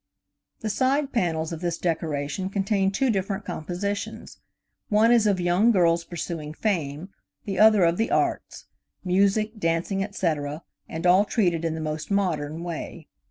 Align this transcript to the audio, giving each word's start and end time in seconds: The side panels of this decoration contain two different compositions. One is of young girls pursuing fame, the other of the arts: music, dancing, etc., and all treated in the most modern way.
The 0.61 0.69
side 0.71 1.13
panels 1.13 1.51
of 1.53 1.61
this 1.61 1.77
decoration 1.77 2.49
contain 2.49 2.89
two 2.89 3.11
different 3.11 3.45
compositions. 3.45 4.39
One 4.89 5.11
is 5.11 5.27
of 5.27 5.39
young 5.39 5.69
girls 5.69 6.03
pursuing 6.05 6.55
fame, 6.55 7.09
the 7.45 7.59
other 7.59 7.83
of 7.83 7.97
the 7.97 8.09
arts: 8.09 8.65
music, 9.05 9.59
dancing, 9.59 10.03
etc., 10.03 10.63
and 10.89 11.05
all 11.05 11.23
treated 11.23 11.63
in 11.63 11.75
the 11.75 11.81
most 11.81 12.09
modern 12.09 12.63
way. 12.63 13.09